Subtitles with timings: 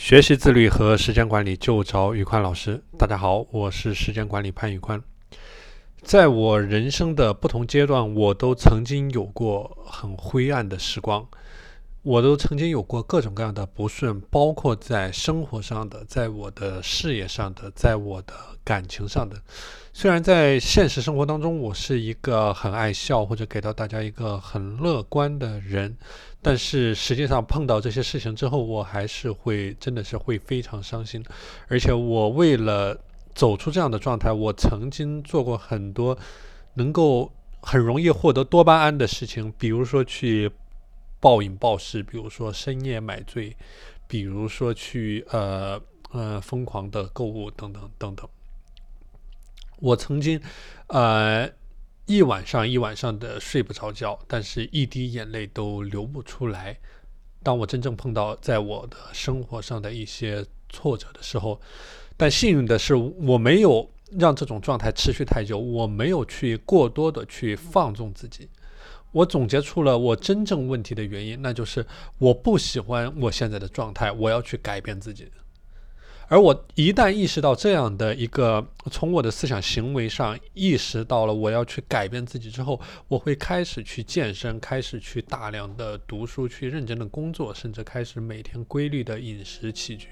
[0.00, 2.82] 学习自律和时间管理就找宇宽老师。
[2.96, 5.00] 大家好，我是时间管理潘宇宽。
[6.00, 11.28] 在我人生的不同阶段，我都曾经有过很灰暗的时光，
[12.02, 18.32] 我都曾经有过各种各样的不顺，包括在生活上的，在我的事业上的，在我的
[18.64, 19.36] 感情上的。
[19.92, 25.94] 虽然在现实生活当中，我是一个很爱笑或者给到大家一个很乐观的人，
[26.40, 31.22] 但是实际上碰到这些事情之后，我还是会真的是会非常伤心，
[31.68, 32.98] 而且我为了
[33.34, 36.16] 走出这样的状态，我曾经做过很多
[36.72, 40.50] 能够很容易获得多巴胺的事情，比如说去
[41.20, 43.54] 暴饮暴食，比如说深夜买醉，
[44.08, 48.28] 比如说去呃呃疯狂的购物等等等等。
[49.78, 50.40] 我曾经，
[50.88, 51.48] 呃，
[52.06, 56.78] 一晚上一晚上的睡不着觉，但是一滴眼泪都流不出来。
[57.42, 61.58] 当我真正碰到在我的生活上的一些挫折的时候，
[62.16, 68.48] 但幸运的是，我没有让这种状态持续太久，我没有去过多的去放纵自己。
[69.12, 71.84] 我总结出了我真正问题的原因，那就是
[72.18, 75.28] 我不喜欢我现在的状态，我要去改变自己。
[76.28, 90.06] 而我一旦意识到这样的一个，从我的思想行为上意识到了我要去改变自己之后，我会开始去健身，开始去大量的读书，去认真的工作，甚至开始每天规律的饮食起居。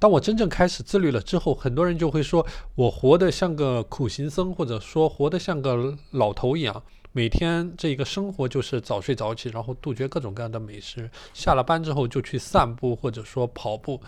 [0.00, 6.82] 当我真正开始自律了之后，很多人就会说我活得像个苦行僧，或者说活得像个老头一样，
[7.16, 13.98] 每天这个生活就是早睡早起，然后杜绝各种各样的美食，下了班之后就去散步或者说跑步。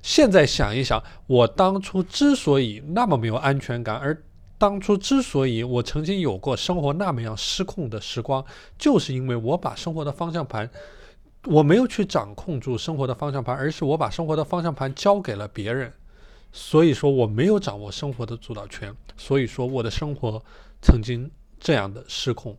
[0.00, 4.16] 现在想一想，我当初之所以那么没有安全感，而
[4.56, 8.42] 当初之所以我曾经有过生活那么样失控的时光，
[8.78, 10.70] 就是因为我把生活的方向盘，
[11.44, 15.92] 我没有去掌控住生活的方向盘，而是我把生活的方向盘交给了别人，
[16.52, 20.42] 所以说我没有掌握生活的主导权，所以说我的生活
[20.80, 21.30] 曾经
[21.60, 22.56] 这样的失控。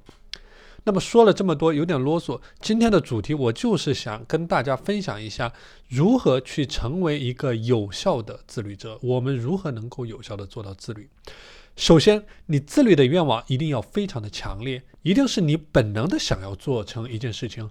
[0.83, 2.41] 那么说了这么多，有点啰嗦。
[2.59, 5.53] 今天的主题我就是想跟大家分享一下，
[5.87, 8.97] 如何去成为一个有效的自律者。
[9.03, 11.07] 我们如何能够有效的做到自律？
[11.75, 17.69] 首先，你自律的愿望一定要非常的强烈，一定是你本能的想要做成一件事情。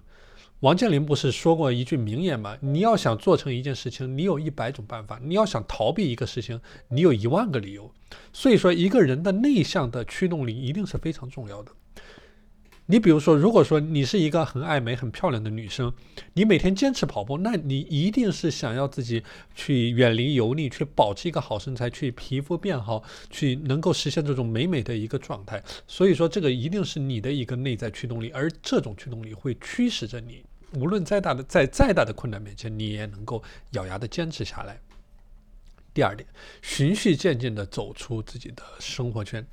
[0.61, 2.55] 王健林不是说过一句名言吗？
[2.61, 7.91] 你要想做成一件事情，你有一百种办法；你要想逃避一个事情，你有一万个理由。
[8.31, 11.71] 所以说，一个人的内向的驱动力一定是非常重要的。
[12.85, 15.91] 你比如说，如果说你是一个很爱美、很漂亮的女生，
[16.33, 19.23] 你每天坚持跑步，那你一定是想要自己
[19.55, 23.01] 去远离油腻，去保持一个好身材，去皮肤变好，
[23.31, 25.63] 去能够实现这种美美的一个状态。
[25.87, 30.43] 所以说，这个一定是你的一个内在驱动力，而这种驱动力会驱使着你，
[30.73, 34.79] 无论再大的在再大的困难面前，你也能够咬牙的坚持下来。
[35.93, 36.25] 第二点，
[36.61, 39.45] 循序渐进地走出自己的生活圈。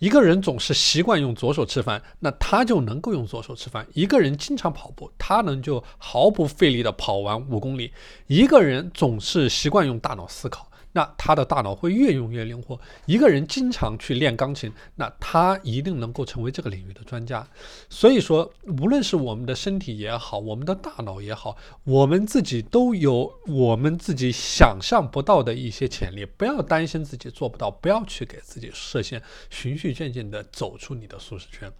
[0.00, 3.86] 一个人总是习惯用左手吃饭，那他就能够用左手吃饭。
[3.92, 7.92] 一个人经常跑步，他能就毫不费力地跑完五公里。
[8.26, 10.68] 一个人总是习惯用大脑思考。
[10.96, 12.80] 那他的大脑会越用越灵活。
[13.04, 17.44] 一个人经常去练钢琴，那他一定能够成为这个领域的专家。
[17.90, 26.24] 所以说，无论是我们的身体也好，我们的大脑也好，我们自己都有我们自己想象不到的一些潜力。
[26.24, 31.72] 不要担心自己做不到，不要去给自己设限，循序渐进地走出你的舒适圈。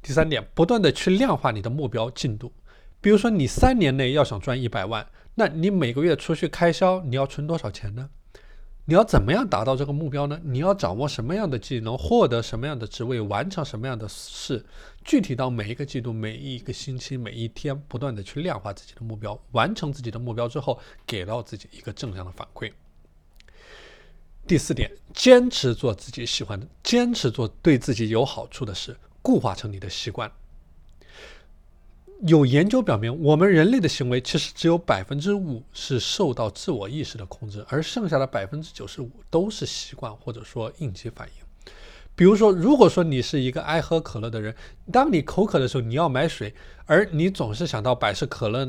[0.00, 2.52] 第三点，不断地去量化你的目标进度。
[3.00, 5.04] 比如说，你三年内要想赚一百万。
[5.38, 8.08] 那你每个月出去开销，你要存多少钱呢？
[8.86, 10.40] 你要怎么样达到这个目标呢？
[10.44, 14.64] 你要掌握什么样的技能，获得什么样的职位，完成什么样的事？
[15.04, 22.72] 具体到每一个季度、每一个星期、每一天，不断的去量化自己的目标，完成自己的目标之后，给到自己一个正向的反馈。
[24.46, 30.32] 第四点，坚持做自己喜欢的，坚持做对自己有好处的事，固化成你的习惯。
[32.22, 41.70] 有研究表明，我们人类的行为其实只有百分之五是受到自我意识的控制，而剩下的百分之九十五都是习惯或者说应激反应。
[42.14, 44.54] 比如说，如果说你是一个爱喝可乐的人，
[44.90, 46.54] 当你口渴的时候，你要买水，
[46.86, 48.66] 而你总是想到百事可乐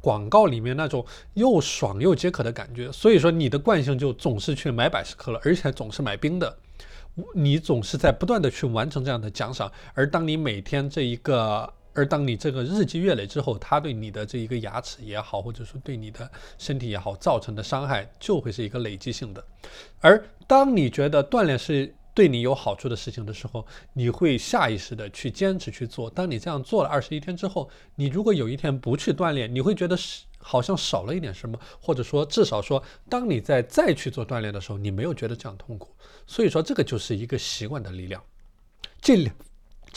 [0.00, 6.58] 广告里面那种又爽又解渴的感觉，所以说你的惯性就总是去买百事可乐，而且总是买冰的。
[7.32, 11.72] 你总是在不断的去完成这样的奖赏，而当你每天这一个。
[11.98, 19.44] 而当你这个日积月累之后，它对你的这一个牙齿也好，或者说对你的身体也好造成的伤害，就会是一个累积性的。
[20.00, 26.08] 而当你觉得锻炼是对你有好处的事情的时候，你会下意识的去坚持去做。
[26.08, 30.22] 当你这样做了二十一天之后，你如果有一天不去锻炼，你会觉得是。
[30.40, 32.80] 好像少了一点什么，或者说至少说，
[33.10, 35.92] 当你在再去做锻炼的时候，你没有觉得这样痛苦。
[36.28, 38.22] 所以说，这个就是一个习惯的力量，
[39.02, 39.34] 尽量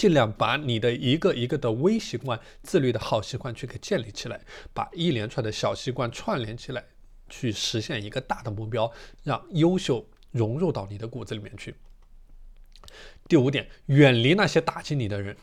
[0.01, 4.42] 尽量把你的一个一个的微习惯、自律的好习惯去给建立起来，
[4.74, 6.83] 把一连串的小习惯串联起来，
[7.30, 8.92] 去实现一个大的目标，
[9.24, 11.75] 让优秀融入到你的骨子里面去。
[13.27, 15.38] 第五点，远离那些打击你的人。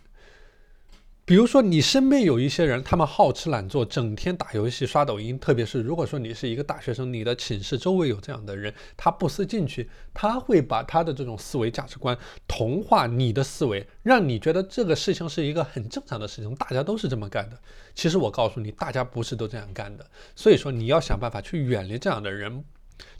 [1.28, 5.38] 比如说，你身边有一些人，他们好吃懒做，整天打游戏、刷抖音。
[5.38, 12.16] 特别是如果说你是一个大学生，你的寝室周围有这样的人，他不思进取，他会把他的这种思维价值观
[12.46, 17.58] 同化你的思维，让你觉得这个事情是一个很正常的事情，大家都是这么干的。
[17.94, 20.06] 其实我告诉你，大家不是都这样干的。
[20.34, 22.64] 所以说，你要想办法去远离这样的人。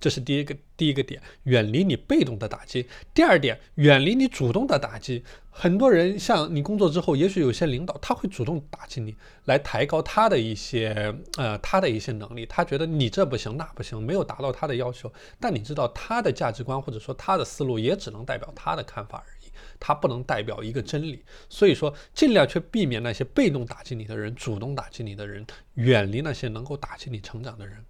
[0.00, 2.86] 这是第一个第一个点，远离你被动的打击。
[3.12, 5.24] 第二点，远离你主动的打击。
[5.50, 9.16] 很多人像你工作之后，也许有些领导他会主动打击你，
[9.46, 12.46] 来抬高他的一些呃他的一些能力。
[12.46, 15.12] 他觉得你这不行那不行，没有达到他的要求。
[15.40, 19.50] 但你知道他的价值观或者说他的思路也只能代表他的看法而已，
[19.80, 21.24] 他不能代表一个真理。
[21.48, 27.84] 所以说，尽量去避免那些被动打击你的人，主动打击你的人，远离那些能够打击你成长的人。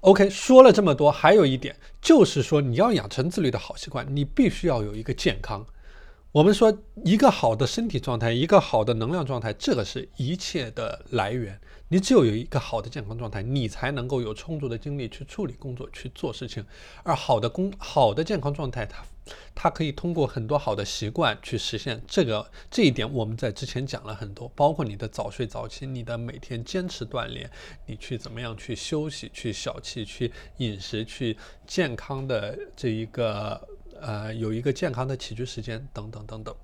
[0.00, 5.66] OK，说了这么多，还有一点就是说，你要养成自律的好习惯，你必须要有一个健康。
[6.30, 6.70] 我们说，
[7.06, 11.58] 一个好的身体状态，一个好的能量状态，这个是一切的来源。
[11.88, 16.62] 你只有有一个好的健康状态，你才能够有充足的精力去处理工作、去做事情。
[17.02, 19.02] 而好的工、好的健康状态，它
[19.54, 21.98] 它可以通过很多好的习惯去实现。
[22.06, 27.50] 这个这一点我们在之前讲了很多，包括你的早睡早起，你的每天坚持锻炼，
[27.86, 33.66] 你去怎么样去休息、去小憩、去饮食、去健康的这一个
[34.00, 36.54] 呃有一个健康的起居时间等等等等。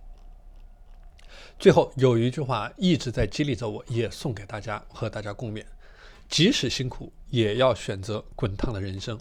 [1.58, 5.64] 最后有一句话一直在激励着我，也送给大家和大家共勉：
[6.28, 9.16] 即使辛苦，也要选择滚烫的人生；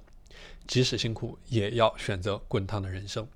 [0.68, 3.28] 即使辛苦，也要选择滚烫的人生。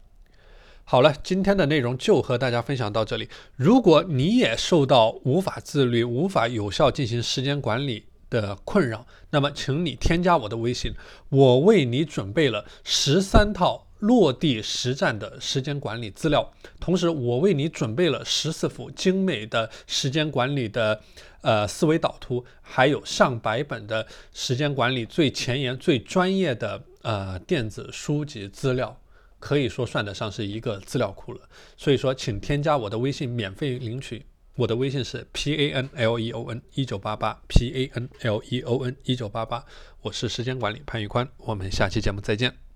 [0.84, 3.28] 好了，今天的内容就和大家分享到这里。
[3.56, 10.94] 如果你也受到无法自律、无法有效进行时间管理的困扰，那么请你添加我的微信，
[11.30, 13.87] 我为你准备了十三套。
[14.00, 21.02] 落地实战的时间管理资料，同时我为你准备了十四幅精美的时间管理的
[21.42, 29.00] 呃思维导图，还有上百本的时间管理最前沿、最专业的呃电子书籍资料，
[29.40, 31.42] 可以说算得上是一个资料库了。
[31.76, 38.96] 所以说，请添加我的微信免费领取，我的微信是 p a n l e o n 一九八八 p a n l e o n
[39.04, 39.66] 一九八八，
[40.02, 42.67] 我是时间管理潘玉宽，我们下期节目再见。